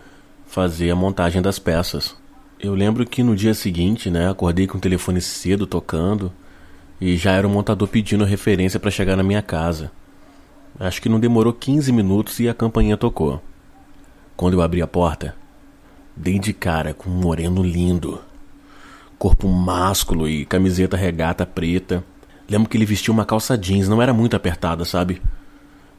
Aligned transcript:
fazer 0.47 0.91
a 0.91 0.97
montagem 0.97 1.43
das 1.43 1.59
peças. 1.59 2.17
Eu 2.59 2.75
lembro 2.75 3.05
que 3.05 3.23
no 3.23 3.37
dia 3.37 3.53
seguinte, 3.53 4.11
né, 4.11 4.31
acordei 4.31 4.67
com 4.67 4.79
o 4.79 4.81
telefone 4.81 5.21
cedo 5.21 5.67
tocando 5.67 6.33
e 7.01 7.17
já 7.17 7.33
era 7.33 7.47
o 7.47 7.51
montador 7.51 7.89
pedindo 7.89 8.25
referência 8.25 8.81
para 8.81 8.91
chegar 8.91 9.17
na 9.17 9.23
minha 9.23 9.43
casa. 9.43 9.91
Acho 10.79 11.01
que 11.01 11.09
não 11.09 11.21
demorou 11.21 11.53
15 11.53 11.91
minutos 11.93 12.39
e 12.41 12.49
a 12.49 12.55
campainha 12.55 12.97
tocou. 12.97 13.43
Quando 14.37 14.55
eu 14.55 14.63
abri 14.63 14.83
a 14.83 14.87
porta, 14.87 15.35
dei 16.15 16.39
de 16.39 16.53
cara 16.53 16.93
com 16.93 17.09
um 17.09 17.15
moreno 17.15 17.63
lindo. 17.63 18.21
Corpo 19.19 19.49
másculo 19.49 20.29
e 20.29 20.45
camiseta 20.45 20.97
regata 20.97 21.47
preta. 21.47 22.05
Lembro 22.49 22.69
que 22.69 22.77
ele 22.77 22.85
vestia 22.85 23.13
uma 23.13 23.25
calça 23.25 23.57
jeans, 23.57 23.89
não 23.89 24.03
era 24.03 24.13
muito 24.13 24.37
apertada, 24.37 24.85
sabe? 24.85 25.21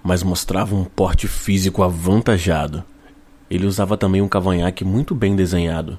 Mas 0.03 0.23
mostrava 0.23 0.75
um 0.75 0.83
porte 0.83 1.27
físico 1.27 1.83
avantajado. 1.83 2.83
Ele 3.49 3.65
usava 3.65 3.97
também 3.97 4.21
um 4.21 4.27
cavanhaque 4.27 4.83
muito 4.83 5.15
bem 5.15 5.35
desenhado, 5.35 5.97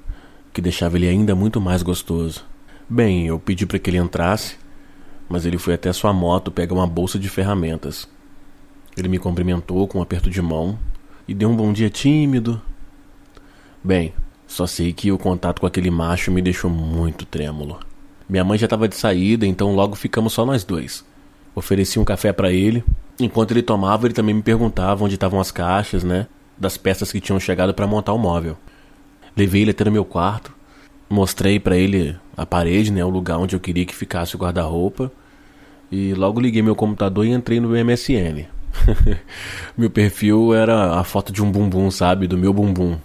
que 0.53 0.61
deixava 0.61 0.97
ele 0.97 1.09
ainda 1.09 1.35
muito 1.35 1.61
mais 1.61 1.83
gostoso. 1.83 2.45
Bem, 2.89 3.27
eu 3.27 3.39
pedi 3.39 3.67
para 3.67 3.79
que 3.79 3.91
ele 3.91 3.99
entrasse, 3.99 4.57
mas 5.29 5.45
ele 5.45 5.59
foi 5.59 5.75
até 5.75 5.93
sua 5.93 6.13
moto 6.13 6.51
pegar 6.51 6.75
uma 6.75 6.87
bolsa 6.87 7.19
de 7.19 7.29
ferramentas. 7.29 8.09
Ele 8.97 9.09
me 9.09 9.19
cumprimentou 9.19 9.87
com 9.87 9.99
um 9.99 10.03
aperto 10.03 10.31
de 10.31 10.41
mão 10.43 10.79
e 11.27 11.35
deu 11.35 11.51
um 11.51 11.57
bom 11.57 11.73
dia 11.73 11.91
tímido. 11.91 12.61
Bem, 13.85 14.13
só 14.47 14.67
sei 14.67 14.93
que 14.93 15.13
o 15.13 15.19
contato 15.19 15.61
com 15.61 15.67
aquele 15.67 15.91
macho 15.91 16.33
me 16.33 16.41
deixou 16.41 16.71
muito 16.71 17.27
trêmulo. 17.27 17.79
Minha 18.29 18.45
mãe 18.45 18.59
já 18.59 18.67
estava 18.67 18.89
de 18.89 18.97
saída, 18.97 19.47
então 19.47 19.75
logo 19.75 19.95
ficamos 19.95 20.33
só 20.33 20.45
nós 20.45 20.65
dois. 20.65 21.05
Ofereci 21.55 21.99
um 21.99 22.05
café 22.05 22.33
para 22.33 22.51
ele. 22.51 22.83
Enquanto 23.21 23.51
ele 23.51 23.63
tomava, 23.63 24.07
ele 24.07 24.15
também 24.15 24.35
me 24.35 24.43
perguntava 24.43 25.05
onde 25.05 25.15
estavam 25.15 25.41
as 25.41 25.51
caixas, 25.51 26.05
né? 26.05 26.27
Das 26.57 26.77
peças 26.77 27.11
que 27.11 27.21
tinham 27.21 27.41
chegado 27.41 27.75
para 27.75 27.87
montar 27.87 28.13
o 28.13 28.19
móvel. 28.19 28.57
Levei 29.37 29.63
ele 29.63 29.73
até 29.73 29.85
no 29.85 29.91
meu 29.91 30.05
quarto. 30.05 30.53
Mostrei 31.11 31.59
para 31.59 31.77
ele 31.77 32.17
a 32.37 32.47
parede, 32.47 32.93
né? 32.93 33.05
O 33.05 33.09
lugar 33.09 33.39
onde 33.39 33.57
eu 33.57 33.61
queria 33.61 33.85
que 33.85 33.95
ficasse 33.95 34.37
o 34.37 34.39
guarda-roupa. 34.39 35.11
E 35.91 36.15
logo 36.15 36.41
liguei 36.41 36.63
meu 36.63 36.77
computador 36.77 37.25
e 37.25 37.31
entrei 37.31 37.59
no 37.59 37.71
MSN. 37.71 38.47
meu 39.77 39.91
perfil 39.91 40.55
era 40.55 40.99
a 40.99 41.05
foto 41.05 41.33
de 41.33 41.43
um 41.43 41.51
bumbum, 41.51 41.91
sabe? 41.91 42.27
Do 42.27 42.37
meu 42.37 42.53
bumbum. 42.53 42.97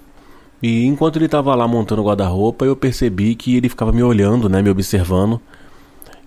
E 0.61 0.85
enquanto 0.85 1.17
ele 1.17 1.25
estava 1.25 1.55
lá 1.55 1.67
montando 1.67 2.01
o 2.01 2.05
guarda-roupa, 2.05 2.65
eu 2.65 2.75
percebi 2.75 3.35
que 3.35 3.57
ele 3.57 3.67
ficava 3.67 3.91
me 3.91 4.03
olhando, 4.03 4.47
né, 4.47 4.61
me 4.61 4.69
observando. 4.69 5.41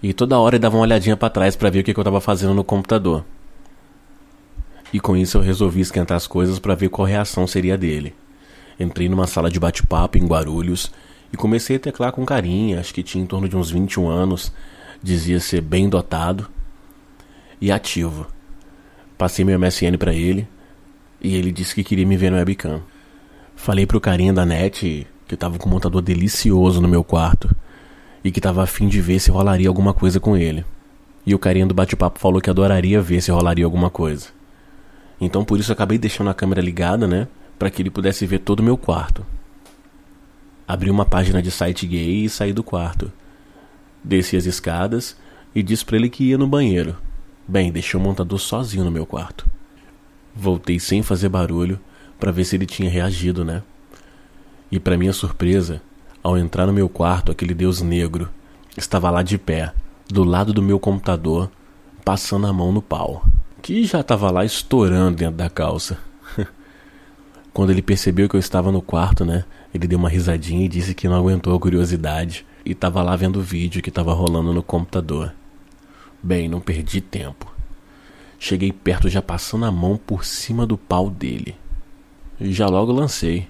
E 0.02 0.12
toda 0.12 0.38
hora 0.38 0.56
ele 0.56 0.62
dava 0.62 0.76
uma 0.76 0.82
olhadinha 0.82 1.16
para 1.16 1.30
trás 1.30 1.56
para 1.56 1.70
ver 1.70 1.80
o 1.80 1.84
que, 1.84 1.94
que 1.94 1.98
eu 1.98 2.02
estava 2.02 2.20
fazendo 2.20 2.52
no 2.52 2.62
computador. 2.62 3.24
E 4.92 5.00
com 5.00 5.16
isso 5.16 5.38
eu 5.38 5.42
resolvi 5.42 5.80
esquentar 5.80 6.16
as 6.16 6.26
coisas 6.26 6.58
para 6.58 6.74
ver 6.74 6.88
qual 6.88 7.06
reação 7.06 7.46
seria 7.46 7.76
dele. 7.76 8.14
Entrei 8.78 9.08
numa 9.08 9.26
sala 9.26 9.50
de 9.50 9.58
bate-papo 9.58 10.18
em 10.18 10.26
Guarulhos 10.26 10.90
e 11.32 11.36
comecei 11.36 11.76
a 11.76 11.80
teclar 11.80 12.12
com 12.12 12.24
carinha, 12.24 12.80
acho 12.80 12.94
que 12.94 13.02
tinha 13.02 13.24
em 13.24 13.26
torno 13.26 13.48
de 13.48 13.56
uns 13.56 13.70
21 13.70 14.08
anos, 14.08 14.52
dizia 15.02 15.40
ser 15.40 15.60
bem 15.60 15.88
dotado 15.88 16.48
e 17.60 17.72
ativo. 17.72 18.26
Passei 19.16 19.44
meu 19.44 19.58
MSN 19.58 19.96
para 19.98 20.14
ele 20.14 20.46
e 21.20 21.34
ele 21.34 21.50
disse 21.50 21.74
que 21.74 21.82
queria 21.82 22.06
me 22.06 22.16
ver 22.16 22.30
no 22.30 22.36
webcam. 22.36 22.82
Falei 23.54 23.86
pro 23.86 24.00
carinha 24.00 24.32
da 24.32 24.44
net 24.44 25.06
que 25.26 25.36
tava 25.36 25.58
com 25.58 25.68
um 25.68 25.72
montador 25.72 26.02
delicioso 26.02 26.80
no 26.80 26.88
meu 26.88 27.02
quarto 27.02 27.50
e 28.22 28.30
que 28.30 28.40
tava 28.40 28.62
afim 28.62 28.88
de 28.88 29.00
ver 29.00 29.18
se 29.18 29.30
rolaria 29.30 29.68
alguma 29.68 29.94
coisa 29.94 30.20
com 30.20 30.36
ele. 30.36 30.64
E 31.24 31.34
o 31.34 31.38
carinha 31.38 31.66
do 31.66 31.74
bate-papo 31.74 32.20
falou 32.20 32.40
que 32.40 32.50
adoraria 32.50 33.00
ver 33.00 33.20
se 33.20 33.30
rolaria 33.30 33.64
alguma 33.64 33.90
coisa. 33.90 34.35
Então 35.20 35.44
por 35.44 35.58
isso 35.58 35.72
acabei 35.72 35.98
deixando 35.98 36.30
a 36.30 36.34
câmera 36.34 36.60
ligada, 36.60 37.06
né? 37.06 37.28
Para 37.58 37.70
que 37.70 37.82
ele 37.82 37.90
pudesse 37.90 38.26
ver 38.26 38.40
todo 38.40 38.60
o 38.60 38.62
meu 38.62 38.76
quarto. 38.76 39.24
Abri 40.68 40.90
uma 40.90 41.04
página 41.04 41.40
de 41.40 41.50
site 41.50 41.86
gay 41.86 42.24
e 42.24 42.28
saí 42.28 42.52
do 42.52 42.62
quarto. 42.62 43.12
Desci 44.02 44.36
as 44.36 44.46
escadas 44.46 45.16
e 45.54 45.62
disse 45.62 45.84
para 45.84 45.96
ele 45.96 46.10
que 46.10 46.24
ia 46.24 46.38
no 46.38 46.46
banheiro. 46.46 46.96
Bem, 47.48 47.70
deixei 47.70 47.98
o 47.98 48.02
montador 48.02 48.38
sozinho 48.38 48.84
no 48.84 48.90
meu 48.90 49.06
quarto. 49.06 49.46
Voltei 50.34 50.78
sem 50.78 51.02
fazer 51.02 51.28
barulho 51.28 51.78
para 52.18 52.32
ver 52.32 52.44
se 52.44 52.56
ele 52.56 52.66
tinha 52.66 52.90
reagido, 52.90 53.44
né? 53.44 53.62
E 54.70 54.80
para 54.80 54.98
minha 54.98 55.12
surpresa, 55.12 55.80
ao 56.22 56.36
entrar 56.36 56.66
no 56.66 56.72
meu 56.72 56.88
quarto, 56.88 57.30
aquele 57.30 57.54
deus 57.54 57.80
negro 57.80 58.28
estava 58.76 59.10
lá 59.10 59.22
de 59.22 59.38
pé, 59.38 59.72
do 60.08 60.24
lado 60.24 60.52
do 60.52 60.60
meu 60.60 60.78
computador, 60.78 61.50
passando 62.04 62.46
a 62.46 62.52
mão 62.52 62.72
no 62.72 62.82
pau, 62.82 63.24
que 63.66 63.84
já 63.84 63.98
estava 63.98 64.30
lá 64.30 64.44
estourando 64.44 65.16
dentro 65.16 65.34
da 65.34 65.50
calça. 65.50 65.98
Quando 67.52 67.70
ele 67.70 67.82
percebeu 67.82 68.28
que 68.28 68.36
eu 68.36 68.38
estava 68.38 68.70
no 68.70 68.80
quarto, 68.80 69.24
né? 69.24 69.44
Ele 69.74 69.88
deu 69.88 69.98
uma 69.98 70.08
risadinha 70.08 70.64
e 70.64 70.68
disse 70.68 70.94
que 70.94 71.08
não 71.08 71.16
aguentou 71.16 71.52
a 71.52 71.58
curiosidade 71.58 72.46
e 72.64 72.70
estava 72.70 73.02
lá 73.02 73.16
vendo 73.16 73.40
o 73.40 73.42
vídeo 73.42 73.82
que 73.82 73.88
estava 73.88 74.14
rolando 74.14 74.52
no 74.52 74.62
computador. 74.62 75.34
Bem, 76.22 76.48
não 76.48 76.60
perdi 76.60 77.00
tempo. 77.00 77.52
Cheguei 78.38 78.70
perto 78.70 79.08
já 79.08 79.20
passando 79.20 79.64
a 79.64 79.72
mão 79.72 79.96
por 79.96 80.24
cima 80.24 80.64
do 80.64 80.78
pau 80.78 81.10
dele. 81.10 81.56
Já 82.40 82.68
logo 82.68 82.92
lancei. 82.92 83.48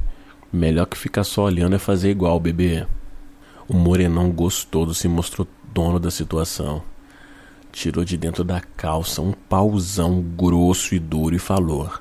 Melhor 0.50 0.86
que 0.86 0.96
ficar 0.96 1.24
só 1.24 1.42
olhando 1.42 1.76
é 1.76 1.78
fazer 1.78 2.08
igual, 2.08 2.40
bebê. 2.40 2.86
O 3.68 3.74
morenão 3.74 4.30
gostoso 4.30 4.94
se 4.94 5.08
mostrou 5.08 5.46
dono 5.74 6.00
da 6.00 6.10
situação. 6.10 6.82
Tirou 7.76 8.06
de 8.06 8.16
dentro 8.16 8.42
da 8.42 8.58
calça 8.58 9.20
um 9.20 9.32
pauzão 9.32 10.22
grosso 10.22 10.94
e 10.94 10.98
duro 10.98 11.36
e 11.36 11.38
falou: 11.38 11.92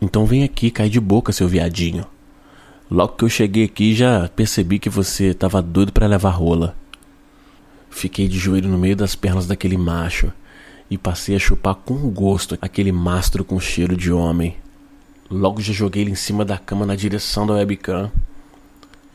Então 0.00 0.24
vem 0.24 0.44
aqui, 0.44 0.70
cai 0.70 0.88
de 0.88 1.00
boca, 1.00 1.32
seu 1.32 1.48
viadinho. 1.48 2.06
Logo 2.88 3.14
que 3.14 3.24
eu 3.24 3.28
cheguei 3.28 3.64
aqui 3.64 3.96
já 3.96 4.28
percebi 4.28 4.78
que 4.78 4.88
você 4.88 5.34
tava 5.34 5.60
doido 5.60 5.92
para 5.92 6.06
levar 6.06 6.30
rola. 6.30 6.76
Fiquei 7.90 8.28
de 8.28 8.38
joelho 8.38 8.68
no 8.68 8.78
meio 8.78 8.94
das 8.94 9.16
pernas 9.16 9.44
daquele 9.44 9.76
macho 9.76 10.32
e 10.88 10.96
passei 10.96 11.34
a 11.34 11.40
chupar 11.40 11.74
com 11.74 12.08
gosto 12.08 12.56
aquele 12.62 12.92
mastro 12.92 13.44
com 13.44 13.58
cheiro 13.58 13.96
de 13.96 14.12
homem. 14.12 14.54
Logo 15.28 15.60
já 15.60 15.72
joguei 15.72 16.02
ele 16.02 16.12
em 16.12 16.14
cima 16.14 16.44
da 16.44 16.58
cama 16.58 16.86
na 16.86 16.94
direção 16.94 17.44
da 17.44 17.54
webcam. 17.54 18.08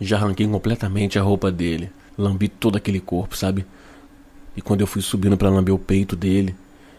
Já 0.01 0.17
arranquei 0.17 0.45
completamente 0.45 1.17
a 1.17 1.21
roupa 1.21 1.49
dele. 1.49 1.89
Lambi 2.17 2.49
todo 2.49 2.75
aquele 2.75 2.99
corpo, 2.99 3.37
sabe? 3.37 3.65
E 4.57 4.61
quando 4.61 4.81
eu 4.81 4.87
fui 4.87 5.03
subindo 5.03 5.37
para 5.37 5.51
lamber 5.51 5.73
o 5.73 5.77
peito 5.77 6.15
dele, 6.15 6.55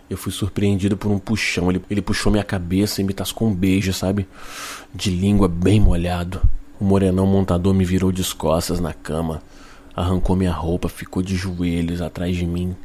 eu 0.09 0.17
fui 0.17 0.31
surpreendido 0.31 0.97
por 0.97 1.11
um 1.11 1.19
puxão. 1.19 1.69
Ele, 1.69 1.83
ele 1.91 2.01
puxou 2.01 2.31
minha 2.31 2.45
cabeça 2.45 3.01
e 3.01 3.05
me 3.05 3.13
tascou 3.13 3.49
um 3.49 3.55
beijo, 3.55 3.93
sabe? 3.93 4.29
De 4.95 5.11
língua 5.11 5.49
bem 5.49 5.81
molhado. 5.81 6.41
O 6.81 6.85
morenão 6.85 7.27
montador 7.27 7.75
me 7.75 7.85
virou 7.85 8.13
de 8.13 8.25
costas 8.35 8.79
na 8.79 8.95
cama, 8.95 9.43
arrancou 9.97 10.37
minha 10.37 10.53
roupa, 10.53 10.89
ficou 10.89 11.21
de 11.21 11.35
joelhos 11.35 12.01
atrás 12.01 12.37
de 12.37 12.47
mim 12.47 12.77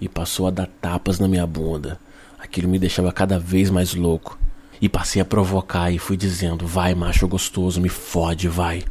e 0.00 0.08
passou 0.08 0.46
a 0.46 0.50
dar 0.50 0.68
tapas 0.80 1.18
na 1.18 1.26
minha 1.26 1.46
bunda. 1.46 1.98
Aquilo 2.38 2.68
me 2.68 2.78
deixava 2.78 3.10
cada 3.10 3.38
vez 3.38 3.70
mais 3.70 3.94
louco. 3.94 4.38
E 4.80 4.88
passei 4.88 5.20
a 5.20 5.24
provocar 5.24 5.90
e 5.90 5.98
fui 5.98 6.16
dizendo: 6.16 6.66
Vai, 6.66 6.94
macho 6.94 7.26
gostoso, 7.28 7.80
me 7.80 7.88
fode, 7.88 8.48
vai. 8.48 8.84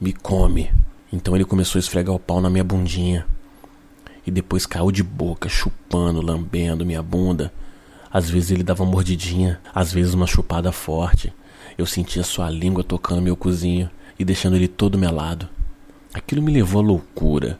Me 0.00 0.12
come. 0.12 0.70
Então 1.12 1.34
ele 1.34 1.44
começou 1.44 1.78
a 1.78 1.80
esfregar 1.80 2.14
o 2.14 2.20
pau 2.20 2.40
na 2.40 2.50
minha 2.50 2.62
bundinha. 2.62 3.26
E 4.28 4.30
depois 4.30 4.66
caiu 4.66 4.92
de 4.92 5.02
boca, 5.02 5.48
chupando, 5.48 6.20
lambendo 6.20 6.84
minha 6.84 7.02
bunda. 7.02 7.50
Às 8.12 8.28
vezes 8.28 8.50
ele 8.50 8.62
dava 8.62 8.82
uma 8.82 8.92
mordidinha, 8.92 9.58
às 9.74 9.90
vezes 9.90 10.12
uma 10.12 10.26
chupada 10.26 10.70
forte. 10.70 11.32
Eu 11.78 11.86
sentia 11.86 12.22
sua 12.22 12.50
língua 12.50 12.84
tocando 12.84 13.22
meu 13.22 13.34
cozinho 13.34 13.88
e 14.18 14.26
deixando 14.26 14.56
ele 14.56 14.68
todo 14.68 14.98
melado. 14.98 15.48
Aquilo 16.12 16.42
me 16.42 16.52
levou 16.52 16.82
à 16.82 16.84
loucura. 16.84 17.58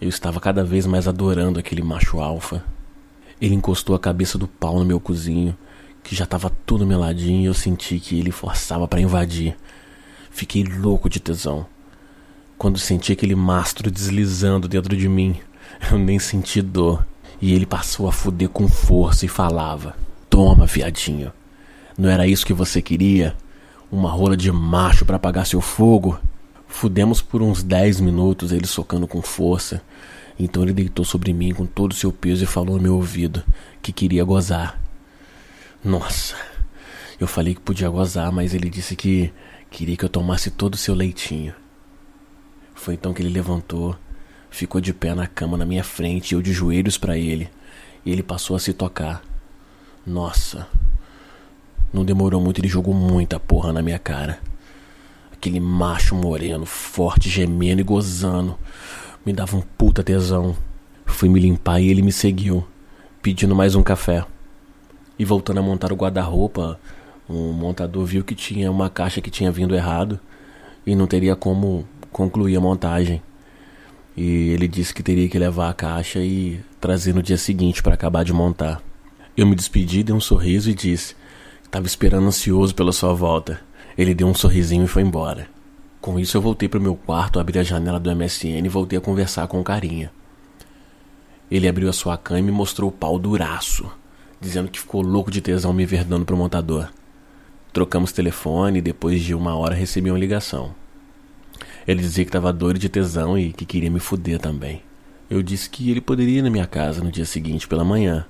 Eu 0.00 0.08
estava 0.08 0.40
cada 0.40 0.64
vez 0.64 0.86
mais 0.86 1.06
adorando 1.06 1.60
aquele 1.60 1.82
macho 1.82 2.18
alfa. 2.18 2.64
Ele 3.40 3.54
encostou 3.54 3.94
a 3.94 4.00
cabeça 4.00 4.36
do 4.36 4.48
pau 4.48 4.80
no 4.80 4.84
meu 4.84 4.98
cozinho 4.98 5.56
que 6.02 6.16
já 6.16 6.24
estava 6.24 6.50
tudo 6.66 6.84
meladinho 6.84 7.42
e 7.42 7.44
eu 7.44 7.54
senti 7.54 8.00
que 8.00 8.18
ele 8.18 8.32
forçava 8.32 8.88
para 8.88 9.00
invadir. 9.00 9.56
Fiquei 10.32 10.64
louco 10.64 11.08
de 11.08 11.20
tesão. 11.20 11.64
Quando 12.58 12.76
senti 12.76 13.12
aquele 13.12 13.36
mastro 13.36 13.88
deslizando 13.88 14.66
dentro 14.66 14.96
de 14.96 15.08
mim, 15.08 15.38
eu 15.90 15.98
nem 15.98 16.18
senti 16.18 16.62
dor. 16.62 17.06
E 17.40 17.52
ele 17.52 17.66
passou 17.66 18.08
a 18.08 18.12
fuder 18.12 18.48
com 18.48 18.68
força 18.68 19.24
e 19.24 19.28
falava: 19.28 19.96
Toma, 20.28 20.66
viadinho. 20.66 21.32
Não 21.96 22.08
era 22.08 22.26
isso 22.26 22.46
que 22.46 22.52
você 22.52 22.80
queria? 22.82 23.36
Uma 23.90 24.10
rola 24.10 24.36
de 24.36 24.50
macho 24.52 25.04
para 25.04 25.16
apagar 25.16 25.46
seu 25.46 25.60
fogo? 25.60 26.18
Fudemos 26.66 27.22
por 27.22 27.42
uns 27.42 27.62
10 27.62 28.00
minutos, 28.00 28.52
ele 28.52 28.66
socando 28.66 29.08
com 29.08 29.22
força. 29.22 29.82
Então 30.38 30.62
ele 30.62 30.72
deitou 30.72 31.04
sobre 31.04 31.32
mim 31.32 31.52
com 31.52 31.66
todo 31.66 31.92
o 31.92 31.94
seu 31.96 32.12
peso 32.12 32.44
e 32.44 32.46
falou 32.46 32.76
no 32.76 32.82
meu 32.82 32.94
ouvido 32.94 33.42
que 33.82 33.92
queria 33.92 34.22
gozar. 34.22 34.80
Nossa, 35.84 36.36
eu 37.18 37.26
falei 37.26 37.54
que 37.54 37.60
podia 37.60 37.88
gozar, 37.88 38.30
mas 38.30 38.54
ele 38.54 38.70
disse 38.70 38.94
que 38.94 39.32
queria 39.70 39.96
que 39.96 40.04
eu 40.04 40.08
tomasse 40.08 40.50
todo 40.50 40.74
o 40.74 40.78
seu 40.78 40.94
leitinho. 40.94 41.54
Foi 42.74 42.94
então 42.94 43.12
que 43.12 43.22
ele 43.22 43.30
levantou, 43.30 43.96
ficou 44.50 44.80
de 44.80 44.92
pé 44.92 45.14
na 45.14 45.26
cama 45.26 45.56
na 45.56 45.64
minha 45.64 45.84
frente 45.84 46.32
e 46.32 46.34
eu 46.34 46.42
de 46.42 46.52
joelhos 46.52 46.98
para 46.98 47.16
ele. 47.16 47.48
E 48.04 48.10
ele 48.10 48.22
passou 48.22 48.56
a 48.56 48.60
se 48.60 48.72
tocar. 48.72 49.22
Nossa, 50.06 50.66
não 51.92 52.04
demorou 52.04 52.40
muito, 52.40 52.60
ele 52.60 52.68
jogou 52.68 52.94
muita 52.94 53.40
porra 53.40 53.72
na 53.72 53.82
minha 53.82 53.98
cara. 53.98 54.38
Aquele 55.32 55.60
macho 55.60 56.14
moreno, 56.14 56.66
forte, 56.66 57.28
gemendo 57.28 57.80
e 57.80 57.84
gozando. 57.84 58.58
Me 59.24 59.32
dava 59.32 59.56
um 59.56 59.60
puta 59.60 60.02
tesão. 60.02 60.56
Fui 61.06 61.28
me 61.28 61.40
limpar 61.40 61.80
e 61.80 61.88
ele 61.88 62.02
me 62.02 62.12
seguiu, 62.12 62.66
pedindo 63.22 63.54
mais 63.54 63.74
um 63.74 63.82
café. 63.82 64.24
E 65.18 65.24
voltando 65.24 65.58
a 65.58 65.62
montar 65.62 65.92
o 65.92 65.96
guarda-roupa, 65.96 66.78
um 67.28 67.52
montador 67.52 68.04
viu 68.04 68.24
que 68.24 68.34
tinha 68.34 68.70
uma 68.70 68.88
caixa 68.88 69.20
que 69.20 69.30
tinha 69.30 69.50
vindo 69.50 69.74
errado 69.74 70.18
e 70.86 70.94
não 70.94 71.06
teria 71.06 71.36
como 71.36 71.86
concluir 72.10 72.56
a 72.56 72.60
montagem. 72.60 73.22
E 74.20 74.48
ele 74.48 74.66
disse 74.66 74.92
que 74.92 75.00
teria 75.00 75.28
que 75.28 75.38
levar 75.38 75.70
a 75.70 75.72
caixa 75.72 76.18
e 76.18 76.60
trazer 76.80 77.14
no 77.14 77.22
dia 77.22 77.36
seguinte 77.36 77.80
para 77.80 77.94
acabar 77.94 78.24
de 78.24 78.32
montar. 78.32 78.82
Eu 79.36 79.46
me 79.46 79.54
despedi, 79.54 80.02
dei 80.02 80.12
um 80.12 80.18
sorriso 80.18 80.68
e 80.68 80.74
disse: 80.74 81.14
Estava 81.62 81.86
esperando 81.86 82.26
ansioso 82.26 82.74
pela 82.74 82.90
sua 82.90 83.14
volta. 83.14 83.60
Ele 83.96 84.16
deu 84.16 84.26
um 84.26 84.34
sorrisinho 84.34 84.86
e 84.86 84.88
foi 84.88 85.02
embora. 85.02 85.46
Com 86.00 86.18
isso, 86.18 86.36
eu 86.36 86.42
voltei 86.42 86.68
para 86.68 86.80
o 86.80 86.82
meu 86.82 86.96
quarto, 86.96 87.38
abri 87.38 87.60
a 87.60 87.62
janela 87.62 88.00
do 88.00 88.12
MSN 88.12 88.66
e 88.66 88.68
voltei 88.68 88.98
a 88.98 89.00
conversar 89.00 89.46
com 89.46 89.60
o 89.60 89.64
carinha. 89.64 90.10
Ele 91.48 91.68
abriu 91.68 91.88
a 91.88 91.92
sua 91.92 92.18
cama 92.18 92.40
e 92.40 92.42
me 92.42 92.50
mostrou 92.50 92.90
o 92.90 92.92
pau 92.92 93.20
duraço, 93.20 93.88
dizendo 94.40 94.68
que 94.68 94.80
ficou 94.80 95.00
louco 95.00 95.30
de 95.30 95.40
tesão 95.40 95.72
me 95.72 95.86
verdando 95.86 96.24
pro 96.24 96.36
montador. 96.36 96.88
Trocamos 97.72 98.10
telefone 98.10 98.80
e 98.80 98.82
depois 98.82 99.22
de 99.22 99.32
uma 99.32 99.54
hora 99.54 99.76
recebi 99.76 100.10
uma 100.10 100.18
ligação. 100.18 100.74
Ele 101.88 102.02
dizia 102.02 102.22
que 102.22 102.28
estava 102.28 102.52
doido 102.52 102.78
de 102.78 102.86
tesão 102.90 103.38
e 103.38 103.50
que 103.50 103.64
queria 103.64 103.90
me 103.90 103.98
fuder 103.98 104.38
também. 104.38 104.82
Eu 105.30 105.42
disse 105.42 105.70
que 105.70 105.90
ele 105.90 106.02
poderia 106.02 106.40
ir 106.40 106.42
na 106.42 106.50
minha 106.50 106.66
casa 106.66 107.02
no 107.02 107.10
dia 107.10 107.24
seguinte 107.24 107.66
pela 107.66 107.82
manhã, 107.82 108.26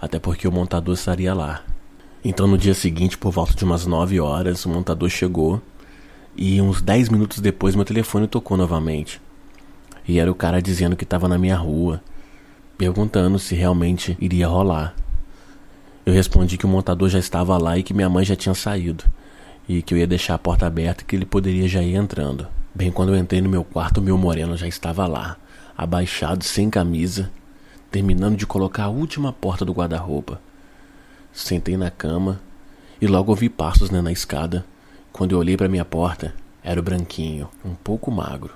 até 0.00 0.18
porque 0.18 0.48
o 0.48 0.50
montador 0.50 0.92
estaria 0.92 1.32
lá. 1.32 1.62
Então 2.24 2.48
no 2.48 2.58
dia 2.58 2.74
seguinte, 2.74 3.16
por 3.16 3.30
volta 3.30 3.54
de 3.54 3.64
umas 3.64 3.86
9 3.86 4.18
horas, 4.18 4.66
o 4.66 4.68
montador 4.68 5.08
chegou 5.08 5.62
e 6.34 6.60
uns 6.60 6.82
10 6.82 7.08
minutos 7.08 7.38
depois 7.38 7.76
meu 7.76 7.84
telefone 7.84 8.26
tocou 8.26 8.56
novamente. 8.56 9.22
E 10.08 10.18
era 10.18 10.28
o 10.28 10.34
cara 10.34 10.60
dizendo 10.60 10.96
que 10.96 11.04
estava 11.04 11.28
na 11.28 11.38
minha 11.38 11.56
rua, 11.56 12.02
perguntando 12.76 13.38
se 13.38 13.54
realmente 13.54 14.18
iria 14.20 14.48
rolar. 14.48 14.96
Eu 16.04 16.12
respondi 16.12 16.58
que 16.58 16.66
o 16.66 16.68
montador 16.68 17.08
já 17.08 17.20
estava 17.20 17.56
lá 17.56 17.78
e 17.78 17.84
que 17.84 17.94
minha 17.94 18.10
mãe 18.10 18.24
já 18.24 18.34
tinha 18.34 18.54
saído, 18.54 19.04
e 19.68 19.80
que 19.80 19.94
eu 19.94 19.98
ia 19.98 20.08
deixar 20.08 20.34
a 20.34 20.38
porta 20.38 20.66
aberta 20.66 21.04
e 21.04 21.06
que 21.06 21.14
ele 21.14 21.24
poderia 21.24 21.68
já 21.68 21.80
ir 21.80 21.94
entrando. 21.94 22.48
Bem, 22.76 22.92
quando 22.92 23.14
eu 23.14 23.18
entrei 23.18 23.40
no 23.40 23.48
meu 23.48 23.64
quarto, 23.64 24.02
meu 24.02 24.18
moreno 24.18 24.54
já 24.54 24.68
estava 24.68 25.06
lá, 25.06 25.38
abaixado, 25.74 26.44
sem 26.44 26.68
camisa, 26.68 27.32
terminando 27.90 28.36
de 28.36 28.46
colocar 28.46 28.84
a 28.84 28.90
última 28.90 29.32
porta 29.32 29.64
do 29.64 29.72
guarda-roupa. 29.72 30.42
Sentei 31.32 31.74
na 31.74 31.90
cama 31.90 32.38
e 33.00 33.06
logo 33.06 33.30
ouvi 33.30 33.48
passos 33.48 33.90
né, 33.90 34.02
na 34.02 34.12
escada. 34.12 34.62
Quando 35.10 35.32
eu 35.32 35.38
olhei 35.38 35.56
para 35.56 35.70
minha 35.70 35.86
porta, 35.86 36.34
era 36.62 36.78
o 36.78 36.82
branquinho, 36.82 37.48
um 37.64 37.74
pouco 37.74 38.10
magro. 38.10 38.52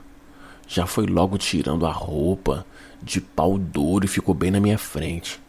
Já 0.69 0.85
foi 0.85 1.07
logo 1.07 1.39
tirando 1.39 1.87
a 1.87 1.91
roupa, 1.91 2.67
de 3.03 3.23
pau 3.23 3.57
duro 3.57 4.05
e 4.05 4.09
ficou 4.09 4.35
bem 4.35 4.51
na 4.51 4.61
minha 4.61 4.77
frente. 4.77 5.41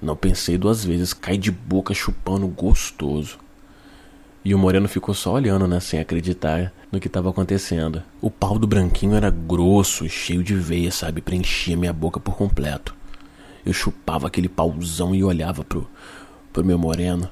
Não 0.00 0.14
pensei 0.14 0.56
duas 0.56 0.84
vezes, 0.84 1.12
caí 1.12 1.36
de 1.36 1.50
boca 1.50 1.92
chupando 1.92 2.46
gostoso. 2.46 3.40
E 4.48 4.54
o 4.54 4.58
Moreno 4.58 4.88
ficou 4.88 5.14
só 5.14 5.34
olhando, 5.34 5.68
né, 5.68 5.78
sem 5.78 6.00
acreditar 6.00 6.72
no 6.90 6.98
que 6.98 7.06
estava 7.06 7.28
acontecendo. 7.28 8.02
O 8.18 8.30
pau 8.30 8.58
do 8.58 8.66
branquinho 8.66 9.14
era 9.14 9.28
grosso, 9.28 10.08
cheio 10.08 10.42
de 10.42 10.54
veia, 10.54 10.90
sabe, 10.90 11.20
preenchia 11.20 11.76
minha 11.76 11.92
boca 11.92 12.18
por 12.18 12.34
completo. 12.34 12.94
Eu 13.62 13.74
chupava 13.74 14.26
aquele 14.26 14.48
pauzão 14.48 15.14
e 15.14 15.22
olhava 15.22 15.62
pro, 15.64 15.86
pro 16.50 16.64
meu 16.64 16.78
Moreno, 16.78 17.28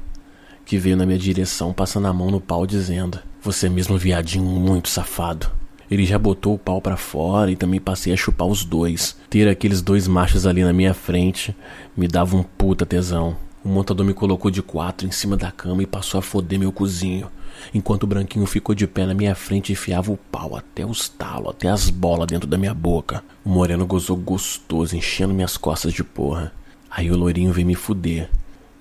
que 0.67 0.77
veio 0.77 0.95
na 0.95 1.07
minha 1.07 1.19
direção, 1.19 1.73
passando 1.73 2.07
a 2.07 2.13
mão 2.13 2.31
no 2.31 2.39
pau, 2.39 2.67
dizendo: 2.67 3.19
Você 3.41 3.67
mesmo 3.67 3.97
viadinho 3.97 4.45
muito 4.45 4.91
safado. 4.91 5.51
Ele 5.91 6.05
já 6.05 6.19
botou 6.19 6.53
o 6.57 6.59
pau 6.59 6.83
para 6.83 6.99
fora 6.99 7.51
e 7.51 7.57
também 7.57 7.81
passei 7.81 8.13
a 8.13 8.17
chupar 8.19 8.47
os 8.47 8.63
dois. 8.63 9.17
Ter 9.31 9.49
aqueles 9.49 9.81
dois 9.81 10.07
machos 10.07 10.47
ali 10.47 10.63
na 10.63 10.73
minha 10.75 10.93
frente 10.93 11.57
me 11.97 12.09
dava 12.09 12.37
um 12.37 12.43
puta 12.43 12.85
tesão. 12.85 13.39
O 13.67 13.69
montador 13.69 14.07
me 14.07 14.15
colocou 14.15 14.49
de 14.49 14.63
quatro 14.63 15.09
em 15.09 15.11
cima 15.11 15.37
da 15.37 15.51
cama 15.51 15.83
e 15.83 15.87
passou 15.87 16.21
a 16.21 16.23
foder 16.23 16.57
meu 16.57 16.71
cozinho. 16.71 17.29
Enquanto 17.75 18.05
o 18.05 18.07
branquinho 18.07 18.47
ficou 18.47 18.77
de 18.77 18.87
pé 18.87 19.05
na 19.05 19.13
minha 19.13 19.35
frente 19.35 19.71
e 19.71 19.73
enfiava 19.73 20.13
o 20.13 20.17
pau 20.17 20.55
até 20.55 20.87
os 20.87 21.09
talos, 21.09 21.51
até 21.51 21.69
as 21.69 21.91
bolas 21.91 22.29
dentro 22.29 22.47
da 22.49 22.57
minha 22.57 22.73
boca. 22.73 23.25
O 23.45 23.49
moreno 23.49 23.85
gozou 23.85 24.17
gostoso, 24.17 24.95
enchendo 24.95 25.35
minhas 25.35 25.57
costas 25.57 25.93
de 25.93 26.05
porra. 26.05 26.53
Aí 26.89 27.11
o 27.11 27.17
loirinho 27.17 27.53
veio 27.53 27.67
me 27.67 27.75
fuder. 27.75 28.31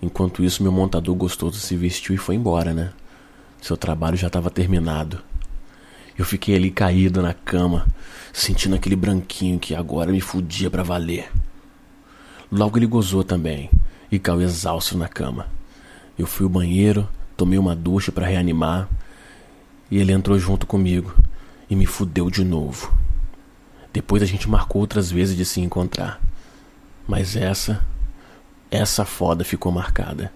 Enquanto 0.03 0.43
isso, 0.43 0.61
meu 0.61 0.71
montador 0.71 1.15
gostoso 1.15 1.59
se 1.59 1.75
vestiu 1.75 2.13
e 2.13 2.19
foi 2.19 2.35
embora, 2.35 2.71
né? 2.71 2.93
Seu 3.59 3.75
trabalho 3.75 4.15
já 4.15 4.27
estava 4.27 4.51
terminado. 4.51 5.19
Eu 6.15 6.25
fiquei 6.25 6.55
ali 6.55 6.69
caído 6.69 7.23
na 7.23 7.33
cama, 7.33 7.87
sentindo 8.31 8.75
aquele 8.75 8.95
branquinho 8.95 9.57
que 9.57 9.73
agora 9.73 10.11
me 10.11 10.21
fudia 10.21 10.69
para 10.69 10.83
valer. 10.83 11.31
Logo 12.51 12.77
ele 12.77 12.85
gozou 12.85 13.23
também 13.23 13.67
e 14.11 14.19
caiu 14.19 14.41
exausto 14.41 14.97
na 14.97 15.07
cama. 15.07 15.47
Eu 16.17 16.25
fui 16.25 16.45
ao 16.45 16.49
banheiro, 16.49 17.07
tomei 17.35 17.59
uma 17.59 17.75
ducha 17.75 18.11
para 18.11 18.27
reanimar 18.27 18.87
e 19.89 19.97
ele 19.97 20.11
entrou 20.11 20.37
junto 20.39 20.65
comigo 20.65 21.13
e 21.69 21.75
me 21.75 21.85
fudeu 21.85 22.29
de 22.29 22.43
novo. 22.43 22.93
Depois 23.91 24.21
a 24.21 24.25
gente 24.25 24.49
marcou 24.49 24.81
outras 24.81 25.09
vezes 25.11 25.37
de 25.37 25.45
se 25.45 25.61
encontrar. 25.61 26.19
Mas 27.07 27.35
essa, 27.35 27.85
essa 28.69 29.05
foda 29.05 29.43
ficou 29.43 29.71
marcada. 29.71 30.31